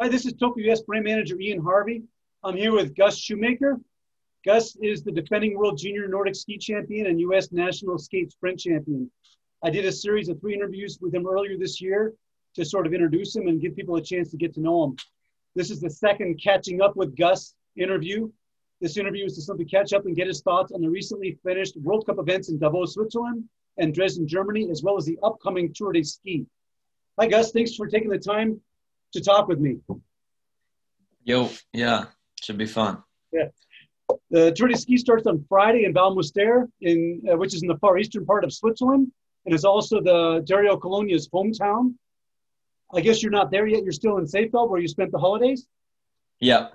[0.00, 2.02] Hi, this is Toko US brand manager Ian Harvey.
[2.42, 3.78] I'm here with Gus Schumacher.
[4.46, 9.10] Gus is the defending world junior Nordic ski champion and US national skate sprint champion.
[9.62, 12.14] I did a series of three interviews with him earlier this year
[12.54, 14.96] to sort of introduce him and give people a chance to get to know him.
[15.54, 18.30] This is the second catching up with Gus interview.
[18.80, 21.76] This interview is to simply catch up and get his thoughts on the recently finished
[21.76, 23.44] World Cup events in Davos, Switzerland
[23.76, 26.46] and Dresden, Germany, as well as the upcoming Tour de Ski.
[27.18, 27.52] Hi, Gus.
[27.52, 28.62] Thanks for taking the time
[29.12, 29.78] to talk with me.
[31.24, 32.06] Yo, yeah,
[32.42, 33.02] should be fun.
[33.32, 33.48] Yeah.
[34.30, 37.68] The Tour de Ski starts on Friday in Val Müstair, in, uh, which is in
[37.68, 39.12] the far eastern part of Switzerland,
[39.44, 41.94] and is also the Dario Cologna's hometown.
[42.92, 43.84] I guess you're not there yet.
[43.84, 45.68] You're still in Seefeld, where you spent the holidays.
[46.40, 46.68] Yeah.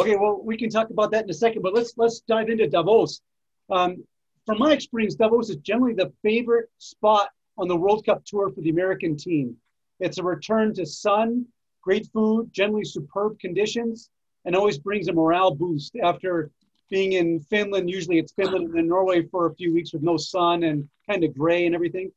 [0.00, 2.68] Okay, well, we can talk about that in a second, but let's let's dive into
[2.68, 3.20] Davos.
[3.68, 4.04] Um,
[4.46, 8.60] from my experience, Davos is generally the favorite spot on the World Cup tour for
[8.60, 9.56] the American team.
[10.00, 11.46] It's a return to sun,
[11.82, 14.10] great food, generally superb conditions,
[14.44, 16.50] and always brings a morale boost after
[16.88, 17.88] being in Finland.
[17.88, 21.22] Usually it's Finland and then Norway for a few weeks with no sun and kind
[21.22, 22.10] of gray and everything.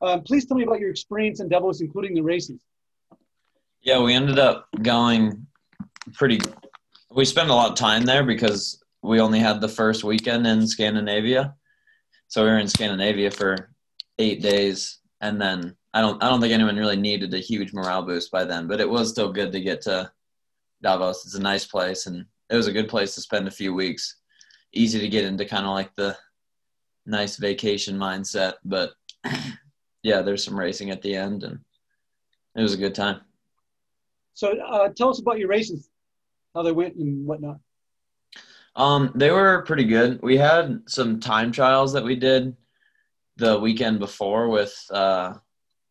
[0.00, 2.60] Um, please tell me about your experience in Davos, including the races.
[3.82, 5.46] Yeah, we ended up going
[6.12, 6.40] pretty.
[7.10, 10.66] We spent a lot of time there because we only had the first weekend in
[10.66, 11.54] Scandinavia,
[12.26, 13.70] so we were in Scandinavia for
[14.18, 18.02] eight days, and then I don't I don't think anyone really needed a huge morale
[18.02, 20.10] boost by then, but it was still good to get to
[20.82, 21.24] Davos.
[21.24, 24.16] It's a nice place, and it was a good place to spend a few weeks.
[24.72, 26.16] Easy to get into kind of like the
[27.06, 28.92] nice vacation mindset, but
[30.02, 31.58] yeah, there's some racing at the end, and
[32.54, 33.22] it was a good time.
[34.34, 35.88] So, uh, tell us about your races,
[36.54, 37.58] how they went and whatnot.
[38.76, 40.20] Um, they were pretty good.
[40.22, 42.56] We had some time trials that we did
[43.36, 45.34] the weekend before with uh,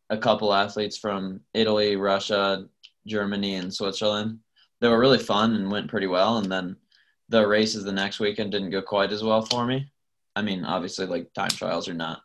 [0.09, 2.65] a couple athletes from Italy, Russia,
[3.05, 4.39] Germany, and Switzerland.
[4.79, 6.37] They were really fun and went pretty well.
[6.37, 6.75] And then
[7.29, 9.91] the races the next weekend didn't go quite as well for me.
[10.35, 12.21] I mean, obviously, like time trials are not.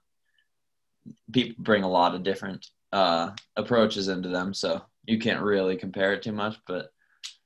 [1.32, 6.12] People bring a lot of different uh, approaches into them, so you can't really compare
[6.12, 6.56] it too much.
[6.66, 6.92] But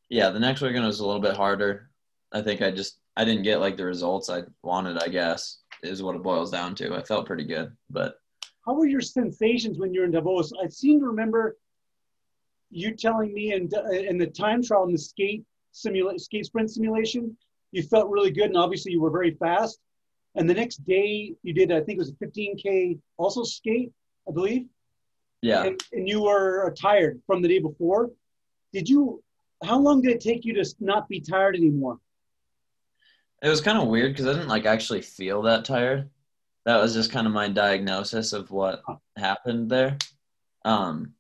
[0.09, 1.91] yeah, the next weekend was a little bit harder.
[2.33, 5.03] I think I just I didn't get like the results I wanted.
[5.03, 6.95] I guess is what it boils down to.
[6.95, 8.17] I felt pretty good, but
[8.67, 10.53] how were your sensations when you're in Davos?
[10.63, 11.57] I seem to remember
[12.71, 16.71] you telling me in uh, in the time trial in the skate simulate skate sprint
[16.71, 17.37] simulation,
[17.71, 19.79] you felt really good, and obviously you were very fast.
[20.35, 23.93] And the next day you did, I think it was a 15k also skate,
[24.29, 24.67] I believe.
[25.43, 25.65] Yeah.
[25.65, 28.11] And, and you were uh, tired from the day before.
[28.73, 29.23] Did you?
[29.65, 31.99] How long did it take you to not be tired anymore?
[33.43, 36.11] It was kind of weird because I didn't like actually feel that tired.
[36.67, 38.83] That was just kind of my diagnosis of what
[39.17, 39.97] happened there.
[40.65, 41.15] Um,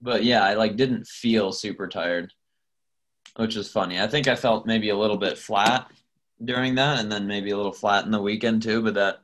[0.00, 2.32] but yeah, I like didn't feel super tired,
[3.34, 4.00] which is funny.
[4.00, 5.90] I think I felt maybe a little bit flat
[6.44, 8.82] during that, and then maybe a little flat in the weekend too.
[8.82, 9.18] But that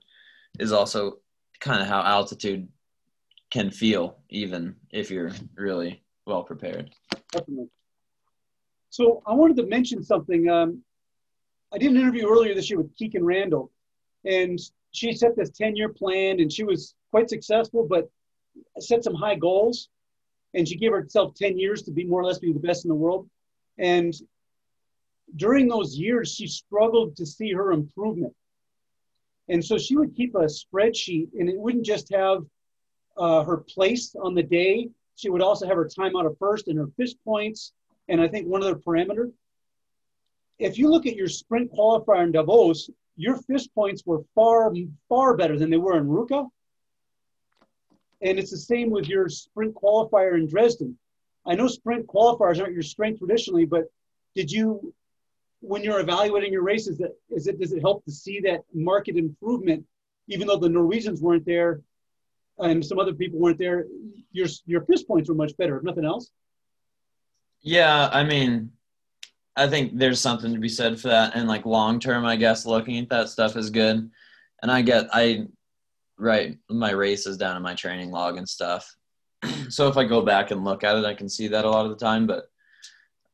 [0.58, 1.18] is also
[1.60, 2.66] kind of how altitude
[3.50, 6.90] can feel, even if you're really well prepared.
[7.30, 7.68] Definitely.
[8.90, 10.50] So I wanted to mention something.
[10.50, 10.82] Um,
[11.72, 13.70] I did an interview earlier this year with Kikkan Randall,
[14.24, 14.58] and
[14.92, 18.10] she set this 10 year plan and she was quite successful, but
[18.78, 19.88] set some high goals.
[20.54, 22.88] And she gave herself 10 years to be more or less be the best in
[22.88, 23.28] the world.
[23.78, 24.12] And
[25.36, 28.34] during those years, she struggled to see her improvement.
[29.48, 32.44] And so she would keep a spreadsheet, and it wouldn't just have
[33.16, 34.88] uh, her place on the day.
[35.14, 37.72] She would also have her time out of first and her FIS points,
[38.08, 39.30] and I think one other parameter
[40.60, 44.72] if you look at your sprint qualifier in Davos, your FIS points were far,
[45.08, 46.48] far better than they were in Ruka.
[48.22, 50.98] And it's the same with your sprint qualifier in Dresden.
[51.46, 53.84] I know sprint qualifiers aren't your strength traditionally, but
[54.34, 54.94] did you,
[55.60, 59.16] when you're evaluating your races, that is it does it help to see that market
[59.16, 59.84] improvement,
[60.28, 61.80] even though the Norwegians weren't there
[62.58, 63.86] and some other people weren't there,
[64.32, 66.30] your your FIS points were much better, if nothing else?
[67.62, 68.72] Yeah, I mean,
[69.56, 71.34] I think there's something to be said for that.
[71.34, 74.10] And like long term, I guess looking at that stuff is good.
[74.62, 75.46] And I get, I
[76.18, 78.94] write my races down in my training log and stuff.
[79.68, 81.86] so if I go back and look at it, I can see that a lot
[81.86, 82.26] of the time.
[82.26, 82.50] But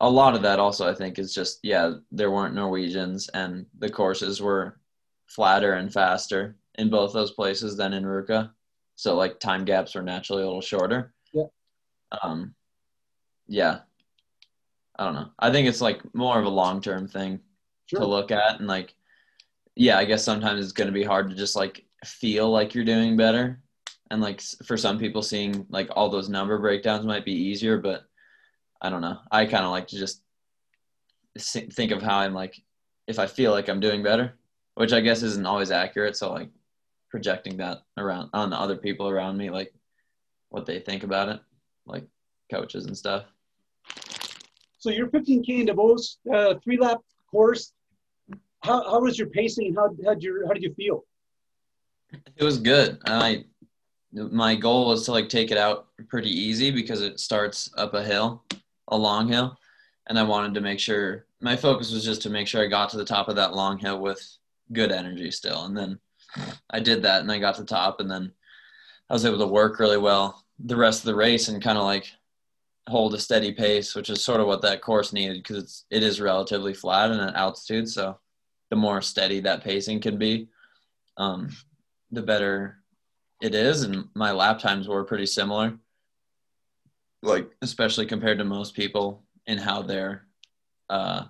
[0.00, 3.90] a lot of that also, I think, is just, yeah, there weren't Norwegians and the
[3.90, 4.78] courses were
[5.26, 8.50] flatter and faster in both those places than in Ruka.
[8.94, 11.12] So like time gaps were naturally a little shorter.
[11.32, 11.44] Yeah.
[12.22, 12.54] Um,
[13.46, 13.80] yeah,
[14.98, 15.30] I don't know.
[15.38, 17.40] I think it's like more of a long term thing
[17.86, 18.00] sure.
[18.00, 18.94] to look at, and like,
[19.74, 22.84] yeah, I guess sometimes it's going to be hard to just like feel like you're
[22.84, 23.60] doing better
[24.10, 28.04] and like for some people seeing like all those number breakdowns might be easier but
[28.80, 30.22] i don't know i kind of like to just
[31.72, 32.60] think of how i'm like
[33.06, 34.36] if i feel like i'm doing better
[34.74, 36.50] which i guess isn't always accurate so like
[37.10, 39.72] projecting that around on the other people around me like
[40.50, 41.40] what they think about it
[41.86, 42.04] like
[42.50, 43.24] coaches and stuff
[44.86, 47.00] so you're 15k in davos uh, three lap
[47.30, 47.72] course
[48.66, 49.74] how, how was your pacing?
[49.74, 51.04] How, how did you how did you feel?
[52.36, 52.98] It was good.
[53.06, 53.44] I
[54.12, 58.02] my goal was to like take it out pretty easy because it starts up a
[58.02, 58.42] hill,
[58.88, 59.56] a long hill,
[60.08, 62.90] and I wanted to make sure my focus was just to make sure I got
[62.90, 64.20] to the top of that long hill with
[64.72, 65.64] good energy still.
[65.66, 65.98] And then
[66.70, 68.32] I did that and I got to the top and then
[69.08, 71.84] I was able to work really well the rest of the race and kind of
[71.84, 72.10] like
[72.88, 76.02] hold a steady pace, which is sort of what that course needed because it's it
[76.02, 77.88] is relatively flat and at altitude.
[77.88, 78.18] So
[78.70, 80.48] the more steady that pacing can be,
[81.16, 81.50] um,
[82.10, 82.78] the better
[83.42, 85.78] it is, and my lap times were pretty similar.
[87.22, 90.26] Like especially compared to most people in how their
[90.88, 91.24] uh,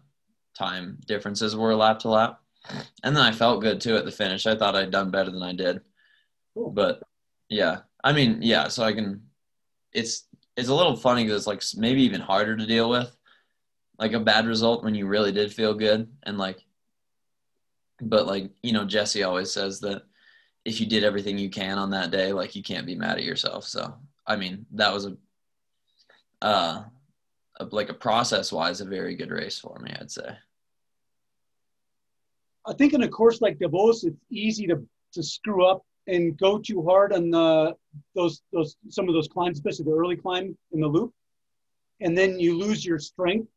[0.57, 2.41] time differences were lap to lap.
[3.03, 4.47] And then I felt good too at the finish.
[4.47, 5.81] I thought I'd done better than I did.
[6.55, 6.71] Cool.
[6.71, 7.01] But
[7.49, 8.69] yeah, I mean, yeah.
[8.69, 9.23] So I can.
[9.93, 10.25] It's
[10.57, 13.15] it's a little funny because it's like maybe even harder to deal with,
[13.99, 16.63] like a bad result when you really did feel good and like.
[18.01, 20.03] But like you know, Jesse always says that
[20.67, 23.25] if you did everything you can on that day, like you can't be mad at
[23.25, 23.65] yourself.
[23.65, 23.95] So,
[24.27, 25.17] I mean, that was a,
[26.43, 26.83] uh,
[27.61, 30.29] a, like a process wise, a very good race for me, I'd say.
[32.67, 36.59] I think in a course like Davos, it's easy to, to screw up and go
[36.59, 37.75] too hard on the,
[38.15, 41.13] those, those, some of those climbs, especially the early climb in the loop.
[42.01, 43.49] And then you lose your strength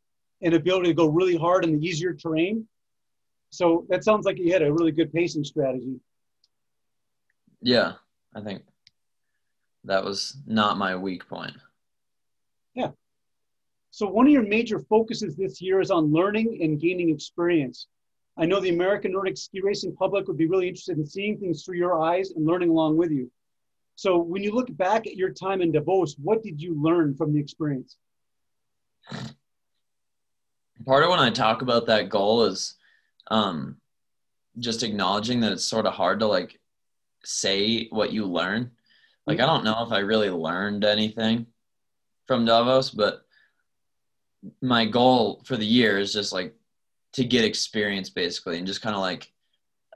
[0.42, 2.66] and ability to go really hard in the easier terrain.
[3.50, 6.00] So that sounds like you had a really good pacing strategy.
[7.60, 7.94] Yeah,
[8.34, 8.62] I think
[9.84, 11.56] that was not my weak point.
[12.74, 12.90] Yeah.
[13.90, 17.86] So one of your major focuses this year is on learning and gaining experience.
[18.40, 21.62] I know the American Nordic ski racing public would be really interested in seeing things
[21.62, 23.30] through your eyes and learning along with you.
[23.96, 27.34] So when you look back at your time in Davos, what did you learn from
[27.34, 27.98] the experience?
[30.86, 32.76] Part of when I talk about that goal is
[33.30, 33.76] um,
[34.58, 36.58] just acknowledging that it's sort of hard to like
[37.22, 38.70] say what you learn.
[39.26, 41.46] Like I don't know if I really learned anything
[42.26, 43.20] from Davos, but
[44.62, 46.54] my goal for the year is just like
[47.12, 49.32] to get experience basically and just kind of like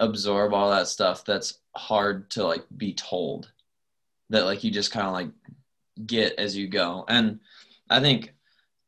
[0.00, 3.50] absorb all that stuff that's hard to like be told
[4.30, 5.28] that like you just kind of like
[6.06, 7.04] get as you go.
[7.08, 7.40] And
[7.90, 8.34] I think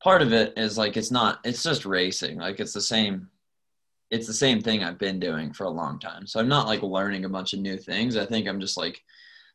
[0.03, 2.39] part of it is like it's not it's just racing.
[2.39, 3.29] Like it's the same
[4.11, 6.27] it's the same thing I've been doing for a long time.
[6.27, 8.17] So I'm not like learning a bunch of new things.
[8.17, 9.03] I think I'm just like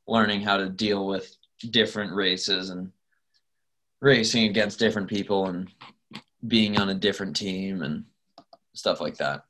[0.07, 1.35] learning how to deal with
[1.69, 2.91] different races and
[4.01, 5.69] racing against different people and
[6.47, 8.03] being on a different team and
[8.73, 9.43] stuff like that.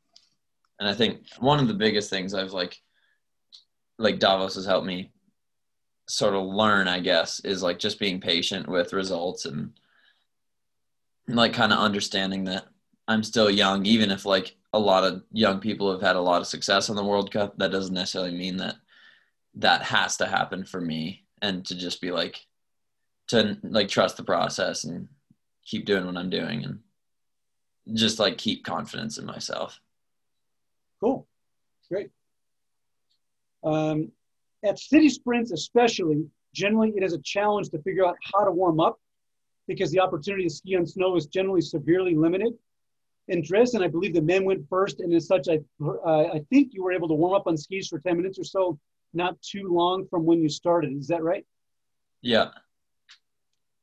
[0.80, 2.82] And I think one of the biggest things I've like
[3.98, 5.12] like Davos has helped me
[6.08, 9.72] sort of learn, I guess, is like just being patient with results and
[11.28, 12.66] like kind of understanding that
[13.08, 16.42] I'm still young, even if like a lot of young people have had a lot
[16.42, 18.76] of success in the World Cup, that doesn't necessarily mean that
[19.56, 22.46] that has to happen for me and to just be like
[23.28, 25.08] to like trust the process and
[25.66, 26.80] keep doing what I'm doing and
[27.94, 29.80] just like keep confidence in myself.
[31.00, 31.28] Cool.
[31.90, 32.10] Great.
[33.64, 34.12] Um,
[34.64, 38.80] at city sprints, especially, generally it is a challenge to figure out how to warm
[38.80, 39.00] up
[39.68, 42.54] because the opportunity to ski on snow is generally severely limited
[43.28, 46.74] in Dresden, I believe the men went first, and as such, I uh, I think
[46.74, 48.80] you were able to warm up on skis for ten minutes or so,
[49.14, 50.92] not too long from when you started.
[50.98, 51.46] Is that right?
[52.22, 52.50] Yeah.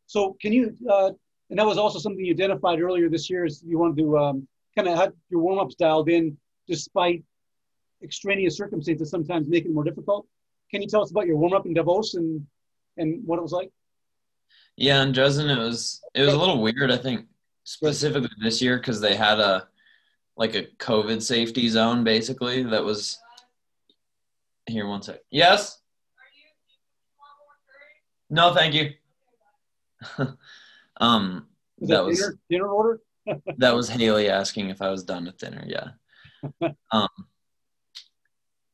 [0.06, 0.76] So can you?
[0.88, 1.12] Uh,
[1.50, 3.44] and that was also something you identified earlier this year.
[3.44, 6.36] Is you wanted to um, kind of have your warm ups dialed in,
[6.66, 7.22] despite
[8.02, 10.26] extraneous circumstances sometimes make it more difficult.
[10.70, 12.46] Can you tell us about your warm up in Davos and
[12.96, 13.70] and what it was like?
[14.76, 16.90] Yeah, in Dresden, it was it was a little weird.
[16.90, 17.26] I think
[17.64, 19.68] specifically this year because they had a
[20.36, 23.18] like a COVID safety zone basically that was
[24.66, 25.20] here one sec.
[25.30, 25.80] Yes.
[28.30, 28.90] No, thank you.
[30.98, 31.46] um,
[31.78, 33.00] was that, was dinner, dinner order.
[33.58, 35.64] that was Haley asking if I was done with dinner.
[35.66, 36.70] Yeah.
[36.92, 37.08] um,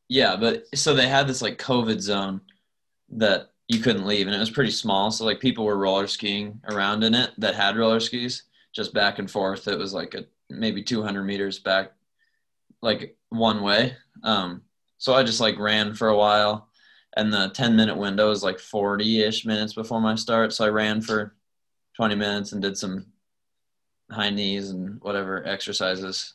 [0.08, 2.40] yeah, but so they had this like COVID zone
[3.10, 5.10] that you couldn't leave, and it was pretty small.
[5.10, 9.18] So like people were roller skiing around in it that had roller skis, just back
[9.18, 9.66] and forth.
[9.68, 11.92] It was like a maybe 200 meters back,
[12.82, 13.96] like one way.
[14.22, 14.62] Um,
[14.98, 16.68] so I just like ran for a while,
[17.16, 20.52] and the 10 minute window is like 40 ish minutes before my start.
[20.52, 21.34] So I ran for
[21.96, 23.06] 20 minutes and did some
[24.10, 26.34] high knees and whatever exercises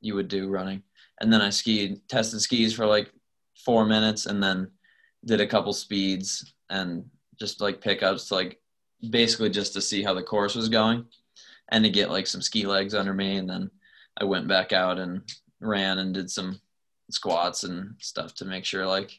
[0.00, 0.82] you would do running.
[1.20, 3.10] And then I skied, tested skis for like
[3.64, 4.70] four minutes and then
[5.24, 7.04] did a couple speeds and
[7.38, 8.60] just like pickups to like
[9.10, 11.06] basically just to see how the course was going
[11.70, 13.36] and to get like some ski legs under me.
[13.36, 13.70] And then
[14.18, 15.22] I went back out and
[15.60, 16.60] ran and did some
[17.10, 19.18] squats and stuff to make sure like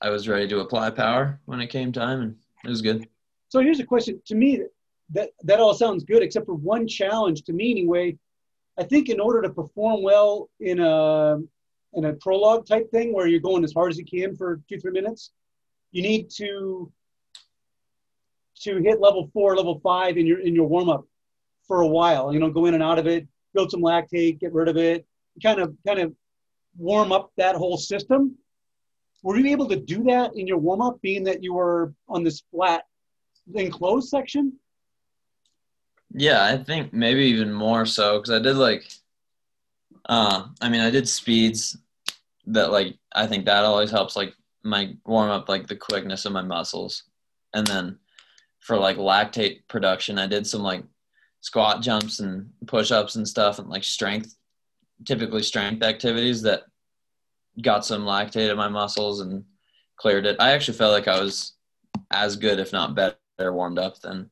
[0.00, 3.06] I was ready to apply power when it came time and it was good.
[3.48, 4.62] So here's a question to me
[5.10, 8.16] that that all sounds good except for one challenge to me anyway.
[8.78, 11.38] I think in order to perform well in a
[11.94, 14.78] in a prologue type thing where you're going as hard as you can for two
[14.78, 15.32] three minutes,
[15.92, 16.92] you need to
[18.60, 21.04] to hit level four, level five in your in your warm up
[21.66, 22.32] for a while.
[22.32, 25.06] You know, go in and out of it, build some lactate, get rid of it,
[25.42, 26.14] kind of kind of
[26.76, 28.36] warm up that whole system.
[29.22, 32.22] Were you able to do that in your warm up, being that you were on
[32.22, 32.84] this flat
[33.54, 34.58] enclosed section?
[36.14, 38.90] Yeah, I think maybe even more so because I did like,
[40.08, 41.76] uh, I mean, I did speeds
[42.46, 44.34] that like I think that always helps like
[44.64, 47.04] my warm up like the quickness of my muscles,
[47.54, 47.98] and then
[48.60, 50.82] for like lactate production, I did some like
[51.40, 54.34] squat jumps and push ups and stuff and like strength,
[55.06, 56.62] typically strength activities that
[57.62, 59.44] got some lactate in my muscles and
[59.96, 60.36] cleared it.
[60.40, 61.52] I actually felt like I was
[62.10, 64.30] as good, if not better, warmed up than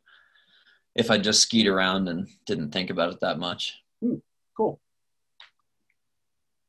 [0.96, 3.74] if I just skied around and didn't think about it that much.
[4.02, 4.16] Hmm,
[4.56, 4.80] cool.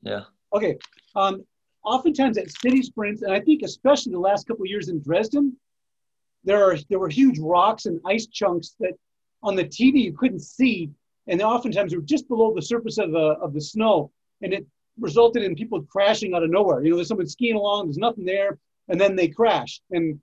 [0.02, 0.24] Yeah.
[0.54, 0.78] Okay.
[1.16, 1.46] Um,
[1.84, 5.56] oftentimes at city sprints, and I think especially the last couple of years in Dresden,
[6.44, 8.94] there are there were huge rocks and ice chunks that
[9.44, 10.92] on the TV you couldn't see,
[11.28, 14.66] and oftentimes they were just below the surface of the of the snow, and it
[15.00, 16.84] resulted in people crashing out of nowhere.
[16.84, 18.58] You know, there's someone skiing along, there's nothing there,
[18.90, 19.82] and then they crash.
[19.92, 20.20] And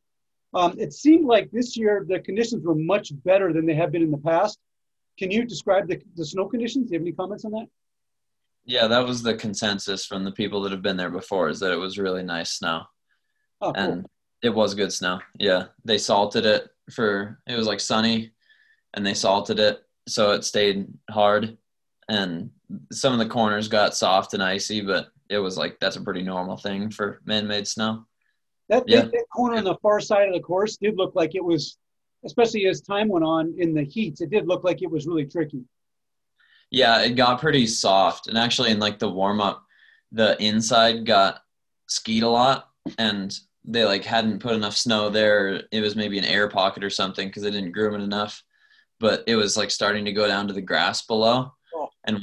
[0.55, 4.03] um, it seemed like this year the conditions were much better than they have been
[4.03, 4.59] in the past.
[5.19, 6.89] Can you describe the, the snow conditions?
[6.89, 7.67] Do you have any comments on that?
[8.65, 11.73] Yeah, that was the consensus from the people that have been there before is that
[11.73, 12.83] it was really nice snow.
[13.61, 13.83] Oh, cool.
[13.83, 14.07] And
[14.43, 15.21] it was good snow.
[15.39, 15.67] Yeah.
[15.85, 18.33] They salted it for it was like sunny
[18.93, 21.57] and they salted it so it stayed hard
[22.09, 22.51] and
[22.93, 26.23] some of the corners got soft and icy, but it was like that's a pretty
[26.23, 28.07] normal thing for man-made snow.
[28.69, 29.03] That, yeah.
[29.03, 31.77] that, that corner on the far side of the course did look like it was,
[32.25, 35.27] especially as time went on in the heats, it did look like it was really
[35.27, 35.63] tricky.
[36.71, 39.65] Yeah, it got pretty soft, and actually in like the warm up,
[40.13, 41.43] the inside got
[41.89, 42.69] skied a lot,
[42.99, 45.63] and they like hadn't put enough snow there.
[45.71, 48.43] It was maybe an air pocket or something because they didn't groom it enough,
[48.99, 51.89] but it was like starting to go down to the grass below oh.
[52.07, 52.19] and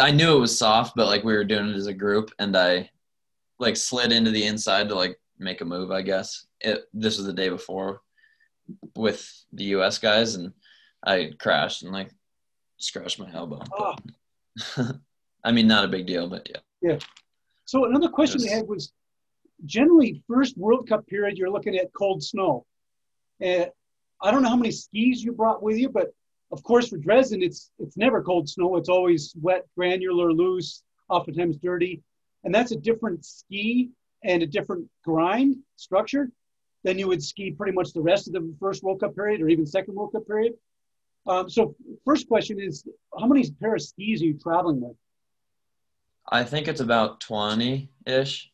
[0.00, 2.56] I knew it was soft, but like we were doing it as a group, and
[2.56, 2.90] I
[3.58, 5.90] like slid into the inside to like make a move.
[5.90, 6.84] I guess it.
[6.92, 8.00] This was the day before
[8.94, 9.98] with the U.S.
[9.98, 10.52] guys, and
[11.04, 12.10] I crashed and like
[12.78, 13.62] scratched my elbow.
[13.72, 13.94] Oh.
[15.44, 16.60] I mean, not a big deal, but yeah.
[16.82, 16.98] Yeah.
[17.64, 18.92] So another question was, I had was
[19.64, 22.66] generally first World Cup period, you're looking at cold snow.
[23.42, 23.66] Uh,
[24.22, 26.08] I don't know how many skis you brought with you, but
[26.52, 28.76] of course, for Dresden, it's it's never cold snow.
[28.76, 32.02] It's always wet, granular, loose, oftentimes dirty,
[32.44, 33.90] and that's a different ski
[34.24, 36.30] and a different grind structure
[36.84, 39.48] than you would ski pretty much the rest of the first World Cup period or
[39.48, 40.54] even second World Cup period.
[41.26, 41.74] Um, so,
[42.04, 42.84] first question is,
[43.18, 44.96] how many pair of skis are you traveling with?
[46.30, 48.50] I think it's about twenty ish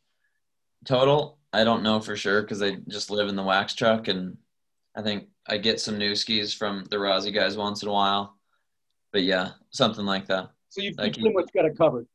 [0.84, 1.38] total.
[1.52, 4.36] I don't know for sure because I just live in the wax truck, and
[4.96, 8.36] I think I get some new skis from the Rossi guys once in a while.
[9.12, 10.50] But yeah, something like that.
[10.68, 12.06] So you've like, pretty much got it covered,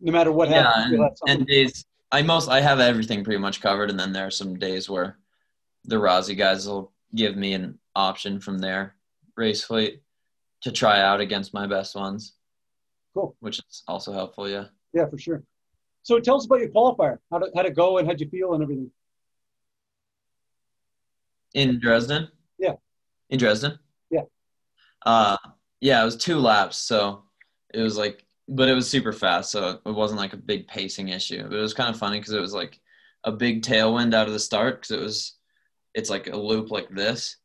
[0.00, 1.20] no matter what yeah, happens.
[1.26, 4.30] And, and days, I most I have everything pretty much covered, and then there are
[4.30, 5.18] some days where
[5.84, 8.96] the Rossi guys will give me an option from their
[9.36, 10.02] race fleet
[10.62, 12.34] to try out against my best ones.
[13.14, 13.36] Cool.
[13.40, 14.66] Which is also helpful, yeah.
[14.92, 15.42] Yeah, for sure.
[16.02, 17.18] So tell us about your qualifier.
[17.30, 18.90] How did, how to go and how'd you feel and everything?
[21.54, 22.28] In Dresden?
[22.58, 22.74] Yeah.
[23.30, 23.78] In Dresden?
[24.10, 24.22] Yeah.
[25.04, 25.36] Uh,
[25.80, 27.22] yeah, it was two laps, so
[27.72, 31.08] it was like, but it was super fast, so it wasn't like a big pacing
[31.08, 31.42] issue.
[31.42, 32.80] But it was kind of funny because it was like
[33.24, 35.34] a big tailwind out of the start because it was,
[35.94, 37.36] it's like a loop like this,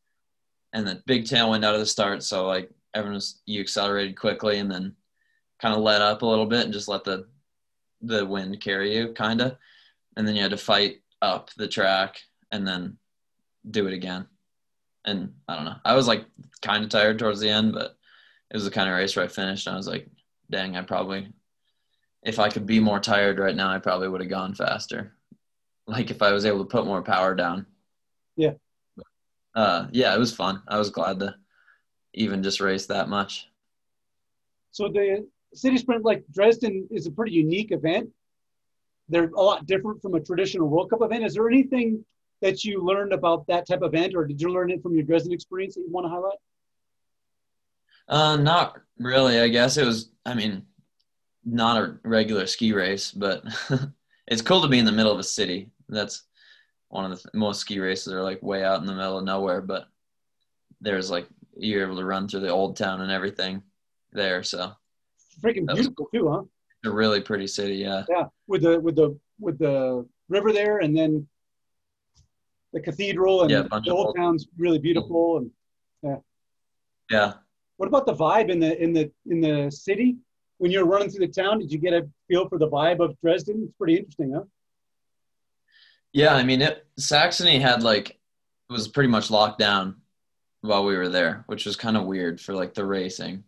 [0.74, 2.24] and then big tailwind out of the start.
[2.24, 4.96] So like everyone was, you accelerated quickly and then
[5.62, 7.28] kind of let up a little bit and just let the
[8.04, 9.58] the wind carry you, kind of,
[10.18, 12.20] and then you had to fight up the track
[12.52, 12.98] and then
[13.70, 14.26] do it again
[15.06, 15.76] and I don't know.
[15.84, 16.26] I was like
[16.62, 17.98] kind of tired towards the end, but
[18.50, 20.08] it was the kind of race where I finished and I was like,
[20.52, 21.32] dang, I probably,
[22.24, 25.14] if I could be more tired right now, I probably would have gone faster.
[25.88, 27.66] like if I was able to put more power down.
[28.36, 28.54] Yeah.
[29.54, 30.62] Uh, yeah, it was fun.
[30.68, 31.36] I was glad to
[32.14, 33.48] even just race that much.
[34.72, 38.10] So the city sprint like Dresden is a pretty unique event.
[39.10, 41.26] They're a lot different from a traditional World Cup event.
[41.26, 42.06] Is there anything
[42.42, 45.04] that you learned about that type of event, or did you learn it from your
[45.04, 46.38] Dresden experience that you want to highlight?
[48.08, 49.42] Uh, not really.
[49.42, 50.11] I guess it was.
[50.26, 50.64] I mean,
[51.46, 53.44] not a regular ski race, but
[54.28, 55.70] it's cool to be in the middle of a city.
[55.90, 56.24] That's
[56.90, 59.24] one of the th- most ski races are like way out in the middle of
[59.26, 59.88] nowhere, but
[60.82, 63.62] there's like you're able to run through the old town and everything
[64.12, 64.44] there.
[64.44, 64.72] So
[65.42, 66.44] Freaking beautiful too, huh?
[66.86, 67.76] a really pretty city.
[67.76, 68.04] Yeah.
[68.10, 71.28] Yeah, with the with the with the river there, and then
[72.74, 75.38] the cathedral and Yeah, the old old- town's really beautiful.
[75.38, 75.52] And
[76.04, 76.16] yeah.
[77.10, 77.34] Yeah.
[77.82, 80.18] What about the vibe in the in the in the city?
[80.60, 83.20] When you're running through the town, did you get a feel for the vibe of
[83.22, 83.64] Dresden?
[83.64, 84.44] It's pretty interesting, huh?
[86.14, 86.36] Yeah.
[86.36, 88.20] I mean, it, Saxony had like,
[88.70, 89.96] was pretty much locked down
[90.62, 93.46] while we were there, which was kind of weird for like the racing.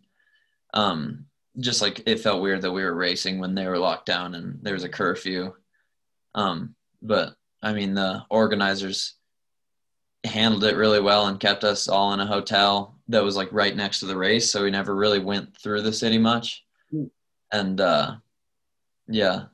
[0.72, 1.26] Um,
[1.60, 4.58] just like it felt weird that we were racing when they were locked down and
[4.62, 5.54] there was a curfew.
[6.34, 9.14] Um, but I mean, the organizers
[10.24, 13.76] handled it really well and kept us all in a hotel that was like right
[13.76, 14.50] next to the race.
[14.50, 16.64] So we never really went through the city much.
[16.90, 17.04] Hmm.
[17.52, 18.16] And, uh,
[19.08, 19.44] yeah.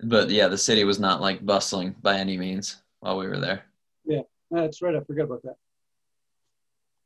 [0.00, 3.64] But yeah, the city was not like bustling by any means while we were there.
[4.04, 4.94] Yeah, that's right.
[4.94, 5.56] I forgot about that.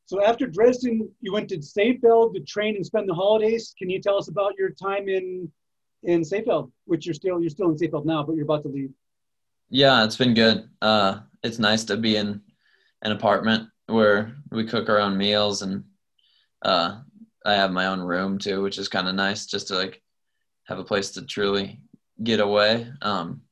[0.07, 3.75] So after Dresden, you went to Seefeld to train and spend the holidays.
[3.79, 5.51] Can you tell us about your time in
[6.03, 8.91] in Seefeld, which you're still you're still in Seefeld now, but you're about to leave?
[9.71, 10.69] Yeah, it's been good.
[10.83, 12.43] Uh, it's nice to be in
[13.03, 15.85] an apartment where we cook our own meals and
[16.63, 17.01] uh,
[17.45, 20.03] I have my own room too, which is kind of nice just to like
[20.65, 21.81] have a place to truly
[22.23, 22.87] get away.
[23.03, 23.43] Um,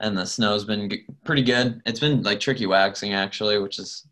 [0.00, 1.82] and the snow's been g- pretty good.
[1.86, 4.06] It's been like tricky waxing actually, which is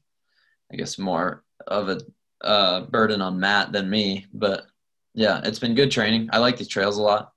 [0.72, 2.00] I guess more of a
[2.42, 4.26] uh, burden on Matt than me.
[4.32, 4.66] But
[5.14, 6.30] yeah, it's been good training.
[6.32, 7.32] I like these trails a lot.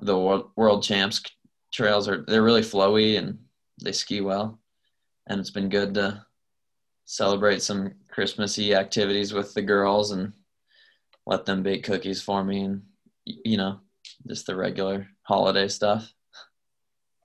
[0.00, 1.20] The world, world champs
[1.74, 3.38] trails are they're really flowy and
[3.82, 4.60] they ski well
[5.26, 6.24] and it's been good to
[7.04, 10.32] celebrate some christmassy activities with the girls and
[11.26, 12.82] let them bake cookies for me and
[13.24, 13.80] you know
[14.26, 16.12] just the regular holiday stuff.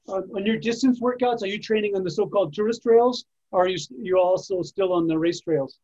[0.08, 3.68] Uh, on your distance workouts, are you training on the so-called tourist trails, or are
[3.68, 5.80] you you also still on the race trails?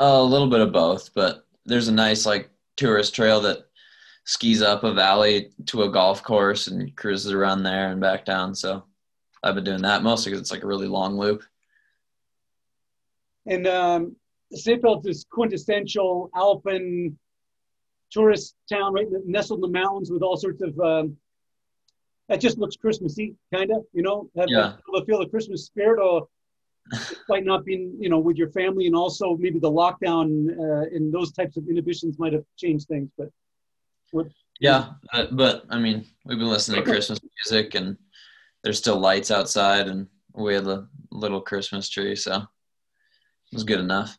[0.00, 3.58] a little bit of both but there's a nice like tourist trail that
[4.24, 8.54] skis up a valley to a golf course and cruises around there and back down.
[8.54, 8.84] So
[9.42, 11.44] i've been doing that mostly because it's like a really long loop
[13.46, 14.16] And um,
[14.54, 17.18] Seefeld is quintessential Alpine
[18.10, 20.78] tourist town, right nestled in the mountains with all sorts of.
[20.80, 21.16] Um,
[22.28, 23.84] that just looks Christmassy, kind of.
[23.92, 24.76] You know, have Yeah.
[24.92, 26.26] the feel the Christmas spirit, or
[26.90, 31.12] despite not being, you know, with your family, and also maybe the lockdown uh, and
[31.12, 33.10] those types of inhibitions might have changed things.
[33.18, 33.28] But
[34.12, 34.26] what,
[34.60, 37.98] Yeah, but, but I mean, we've been listening to Christmas music, and
[38.62, 42.42] there's still lights outside, and we had a little Christmas tree, so
[43.52, 44.18] it was good enough.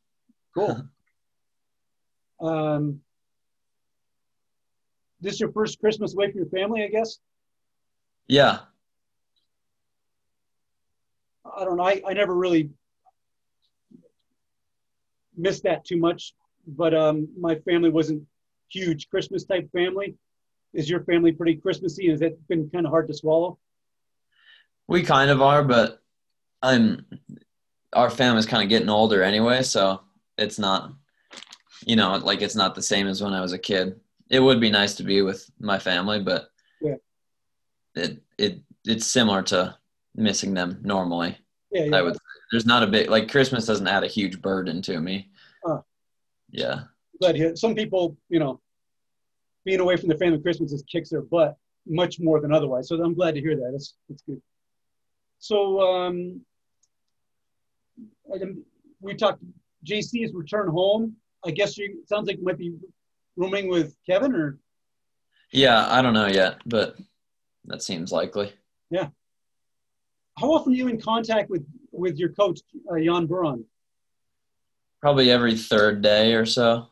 [0.54, 0.84] cool.
[2.42, 3.02] um,
[5.22, 7.18] this your first Christmas away from your family, I guess.
[8.28, 8.60] Yeah,
[11.46, 11.84] I don't know.
[11.84, 12.72] I, I never really
[15.38, 16.34] missed that too much,
[16.68, 18.24] but um, my family wasn't
[18.70, 20.16] huge Christmas type family.
[20.74, 22.10] Is your family pretty Christmassy?
[22.10, 23.58] Has that been kind of hard to swallow?
[24.88, 26.02] we kind of are, but
[26.62, 27.06] I'm
[27.96, 30.02] our family's kind of getting older anyway, so
[30.38, 30.92] it's not,
[31.86, 34.00] you know, like it's not the same as when I was a kid.
[34.30, 36.50] It would be nice to be with my family, but
[36.82, 36.96] Yeah.
[37.96, 39.78] it it it's similar to
[40.16, 41.38] missing them normally.
[41.72, 41.96] Yeah, yeah.
[41.98, 42.18] I would.
[42.52, 45.32] There's not a big like Christmas doesn't add a huge burden to me.
[45.66, 45.82] Huh.
[46.52, 46.84] Yeah,
[47.20, 48.62] But some people, you know,
[49.66, 52.88] being away from the family Christmas just kicks their butt much more than otherwise.
[52.88, 53.70] So I'm glad to hear that.
[53.72, 54.42] That's that's good.
[55.40, 56.42] So um,
[59.02, 59.44] we talked
[59.86, 61.16] JC's return home.
[61.46, 62.74] I guess you it sounds like you might be
[63.36, 64.58] rooming with Kevin or
[65.52, 65.88] yeah.
[65.90, 66.96] I don't know yet, but
[67.66, 68.52] that seems likely.
[68.90, 69.10] Yeah.
[70.40, 72.60] How often are you in contact with with your coach
[72.92, 73.64] uh, Jan Buron?
[75.02, 76.88] Probably every third day or so.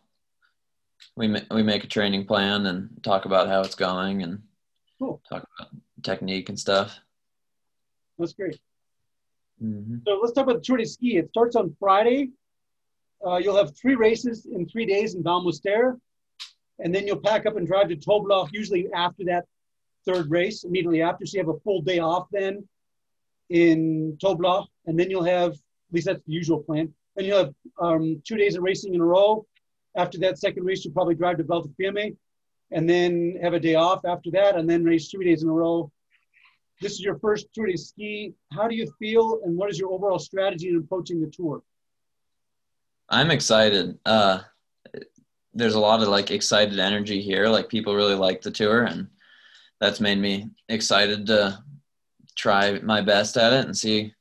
[1.15, 4.41] We ma- we make a training plan and talk about how it's going and
[4.99, 5.21] Cool.
[5.27, 5.71] talk about
[6.03, 6.97] technique and stuff.
[8.17, 8.59] That's great.
[9.59, 11.17] Hmm So let's talk about the Tour de Ski.
[11.17, 12.31] It starts on Friday.
[13.25, 15.97] Uh, you'll have three races in three days in Val Müstair,
[16.79, 18.49] and then you'll pack up and drive to Toblach.
[18.51, 19.45] Usually after that
[20.05, 22.67] third race, immediately after, so you have a full day off then.
[23.49, 27.53] in Toblach, and then you'll have, at least that's the usual plan, and you'll have
[27.79, 29.45] um, two days of racing in a row.
[29.95, 31.45] After that second race, you'll probably drive to
[31.77, 32.17] Fiemme,
[32.71, 35.53] and then have a day off after that, and then race three days in a
[35.53, 35.91] row.
[36.81, 38.33] This is your first Tour de Ski.
[38.51, 41.61] How do you feel, and what is your overall strategy in approaching the tour?
[43.09, 43.97] I'm excited.
[44.05, 44.39] Uh,
[45.53, 47.47] there's a lot of like excited energy here.
[47.47, 49.07] Like people really like the tour, and
[49.79, 51.59] that's made me excited to
[52.35, 54.13] try my best at it and see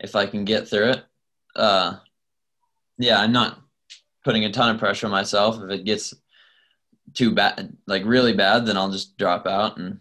[0.00, 1.04] if I can get through it.
[1.54, 1.98] Uh,
[2.98, 3.60] yeah, I'm not
[4.24, 5.62] putting a ton of pressure on myself.
[5.62, 6.14] If it gets
[7.14, 10.00] too bad, like really bad, then I'll just drop out, and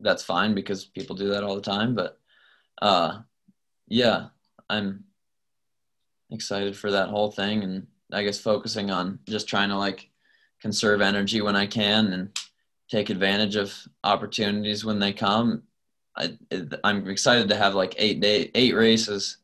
[0.00, 1.94] that's fine because people do that all the time.
[1.94, 2.18] But
[2.80, 3.20] uh,
[3.88, 4.26] yeah,
[4.68, 5.04] I'm
[6.30, 10.10] excited for that whole thing, and I guess focusing on just trying to like
[10.60, 12.38] conserve energy when I can and
[12.90, 15.62] take advantage of opportunities when they come.
[16.16, 16.36] I,
[16.82, 19.38] I'm excited to have like eight day, eight races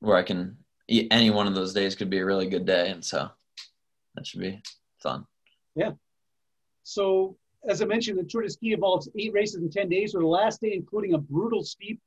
[0.00, 0.56] where I can
[0.88, 3.28] any one of those days could be a really good day, and so
[4.14, 4.62] that should be
[5.02, 5.26] fun.
[5.74, 5.92] Yeah.
[6.82, 10.22] So as I mentioned, the Tour de Ski involves eight races in ten days, with
[10.22, 12.00] the last day including a brutal steep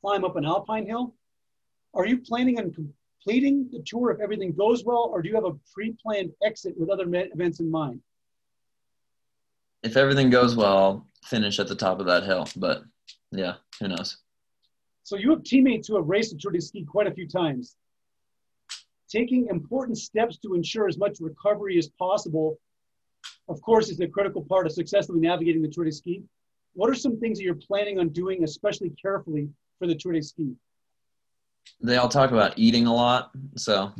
[0.00, 1.14] climb up an alpine hill.
[1.94, 5.44] Are you planning on completing the tour if everything goes well, or do you have
[5.44, 8.00] a pre-planned exit with other events in mind?
[9.82, 12.46] If everything goes well, I'll finish at the top of that hill.
[12.56, 12.84] But
[13.30, 14.18] yeah, who knows?
[15.02, 17.76] So you have teammates who have raced the Tour de Ski quite a few times.
[19.08, 22.58] Taking important steps to ensure as much recovery as possible,
[23.48, 26.22] of course, is a critical part of successfully navigating the Tour de Ski.
[26.74, 30.22] What are some things that you're planning on doing, especially carefully, for the Tour de
[30.22, 30.56] Ski?
[31.80, 33.30] they all talk about eating a lot.
[33.56, 33.92] So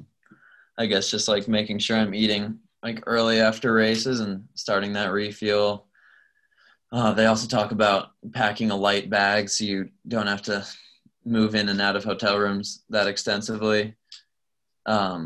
[0.79, 5.13] I guess just like making sure I'm eating like early after races and starting that
[5.13, 5.87] refuel.
[6.93, 10.65] Uh, they also talk about packing a light bag so you don't have to
[11.25, 13.95] move in and out of hotel rooms that extensively.
[14.87, 15.25] Um,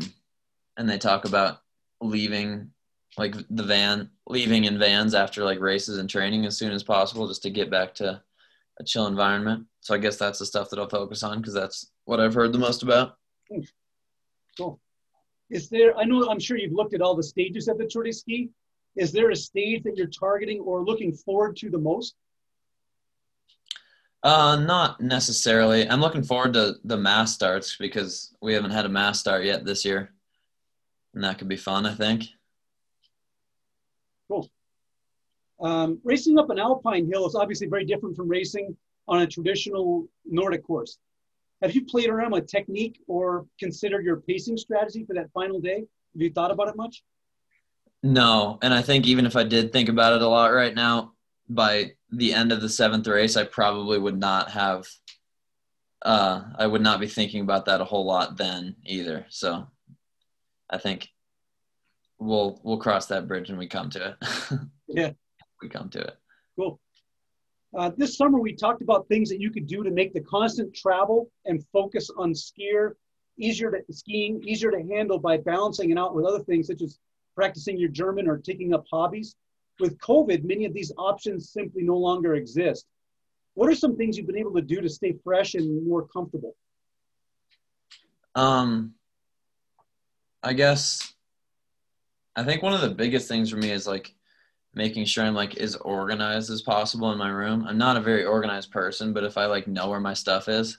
[0.77, 1.61] and they talk about
[2.01, 2.71] leaving
[3.17, 7.27] like the van, leaving in vans after like races and training as soon as possible
[7.27, 8.21] just to get back to
[8.79, 9.65] a chill environment.
[9.81, 12.53] So I guess that's the stuff that I'll focus on because that's what I've heard
[12.53, 13.17] the most about.
[14.57, 14.79] Cool.
[15.49, 15.97] Is there?
[15.97, 16.29] I know.
[16.29, 18.49] I'm sure you've looked at all the stages of the Tour de Ski.
[18.95, 22.15] Is there a stage that you're targeting or looking forward to the most?
[24.23, 25.89] Uh, not necessarily.
[25.89, 29.65] I'm looking forward to the mass starts because we haven't had a mass start yet
[29.65, 30.13] this year,
[31.13, 31.85] and that could be fun.
[31.85, 32.25] I think.
[34.31, 34.49] Cool.
[35.59, 38.75] Um, racing up an alpine hill is obviously very different from racing
[39.09, 40.97] on a traditional Nordic course.
[41.61, 45.79] Have you played around with technique or considered your pacing strategy for that final day?
[46.13, 47.03] Have you thought about it much?
[48.03, 51.11] No, and I think even if I did think about it a lot right now,
[51.49, 54.87] by the end of the seventh race, I probably would not have.
[56.01, 59.25] Uh, I would not be thinking about that a whole lot then either.
[59.29, 59.67] So,
[60.69, 61.09] I think
[62.21, 64.59] we'll we'll cross that bridge when we come to it.
[64.87, 65.11] yeah,
[65.61, 66.17] we come to it.
[66.55, 66.79] Cool.
[67.75, 70.73] Uh, this summer, we talked about things that you could do to make the constant
[70.75, 72.91] travel and focus on skier
[73.37, 76.99] easier to skiing easier to handle by balancing it out with other things such as
[77.35, 79.35] practicing your German or taking up hobbies.
[79.79, 82.85] With COVID, many of these options simply no longer exist.
[83.55, 86.55] What are some things you've been able to do to stay fresh and more comfortable?
[88.35, 88.93] Um,
[90.43, 91.13] I guess
[92.35, 94.13] I think one of the biggest things for me is like
[94.73, 97.65] making sure I'm like as organized as possible in my room.
[97.67, 100.77] I'm not a very organized person, but if I like know where my stuff is,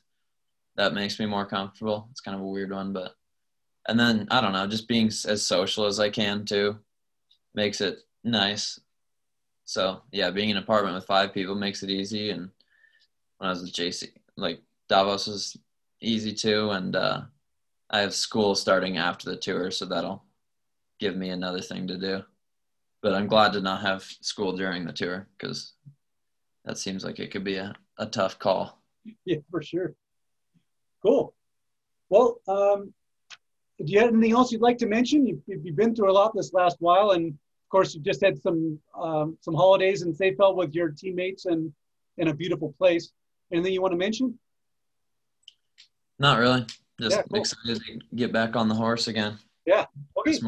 [0.77, 2.09] that makes me more comfortable.
[2.11, 3.17] It's kind of a weird one, but
[3.89, 6.79] and then I don't know, just being as social as I can too
[7.55, 8.81] makes it nice.
[9.65, 12.31] So yeah, being in an apartment with five people makes it easy.
[12.31, 12.51] And
[13.39, 15.57] when I was with JC, like Davos was
[16.01, 16.71] easy too.
[16.71, 17.23] And uh,
[17.91, 20.23] I have school starting after the tour, so that'll
[20.99, 22.23] give me another thing to do
[23.03, 25.75] but I'm glad to not have school during the tour because
[26.65, 28.79] that seems like it could be a, a tough call.
[29.25, 29.95] Yeah, for sure.
[31.03, 31.35] Cool.
[32.09, 32.95] Well, um,
[33.85, 35.27] do you have anything else you'd like to mention?
[35.27, 38.41] You've, you've been through a lot this last while, and of course, you just had
[38.41, 41.73] some um, some holidays in Seefeld with your teammates and
[42.19, 43.11] in a beautiful place.
[43.53, 44.39] Anything you want to mention?
[46.21, 46.65] Not really.
[47.01, 47.41] Just yeah, cool.
[47.41, 49.37] excited to get back on the horse again.
[49.67, 49.87] Yeah.
[50.19, 50.39] Okay.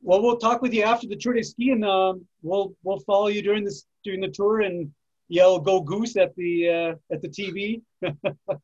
[0.00, 3.28] Well, we'll talk with you after the Tour de Ski, and um, we'll we'll follow
[3.28, 4.90] you during this during the tour and
[5.28, 7.82] yell "Go Goose" at the uh, at the TV.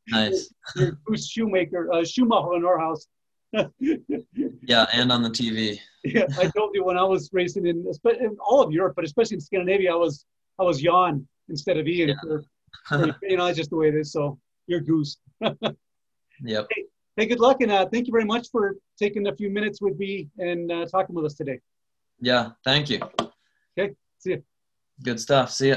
[0.09, 0.53] nice.
[0.77, 3.07] Your Goose Shoemaker, uh, Schumacher in our house.
[3.79, 5.79] yeah, and on the TV.
[6.05, 7.85] yeah, I told you when I was racing in,
[8.21, 10.27] in all of Europe, but especially in Scandinavia, I was
[10.59, 12.11] I was Jan instead of Ian.
[12.11, 12.15] Yeah.
[12.23, 12.45] For,
[12.89, 14.13] for, you know, that's just the way it is.
[14.13, 15.19] So You're goose.
[16.43, 16.67] Yep.
[16.71, 16.85] Hey,
[17.17, 19.97] hey, good luck, and uh, thank you very much for taking a few minutes with
[19.99, 21.61] me and uh, talking with us today.
[22.21, 22.51] Yeah.
[22.65, 23.01] Thank you.
[23.79, 23.95] Okay.
[24.19, 24.43] See you.
[25.03, 25.51] Good stuff.
[25.51, 25.77] See ya.